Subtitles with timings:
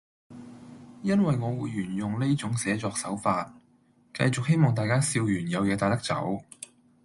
[1.03, 3.53] 因為我會沿用呢種寫作手法，
[4.15, 6.39] 繼續希望大家笑完有嘢帶得走